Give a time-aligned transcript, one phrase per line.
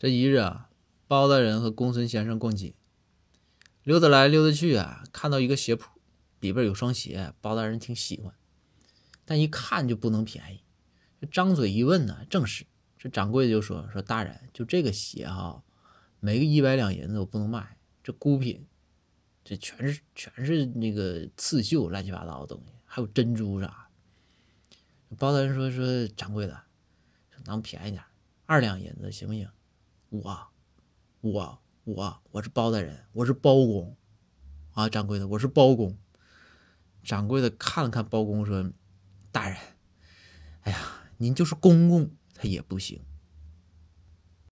[0.00, 0.70] 这一日啊，
[1.06, 2.74] 包大人和公孙先生逛街，
[3.82, 6.00] 溜达来溜达去啊，看到一个鞋铺，
[6.40, 8.34] 里边有双鞋，包大人挺喜欢，
[9.26, 10.62] 但一看就不能便宜。
[11.20, 12.64] 这张嘴一问呢，正是
[12.96, 15.62] 这掌柜的就说：“说大人，就这个鞋哈，
[16.18, 18.66] 没个一百两银子我不能卖，这孤品，
[19.44, 23.90] 这全是全是那个刺绣，乱七八糟的东西，还有珍珠啥。”
[25.18, 26.58] 包大人说：“说掌柜的，
[27.44, 28.02] 能便宜点，
[28.46, 29.46] 二两银子行不行？”
[30.10, 30.48] 我，
[31.20, 33.96] 我，我，我是包大人，我是包公，
[34.72, 35.96] 啊，掌柜的，我是包公。
[37.04, 38.72] 掌柜的看了看包公，说
[39.30, 39.56] ：“大人，
[40.62, 40.78] 哎呀，
[41.18, 43.00] 您就是公公，他也不行。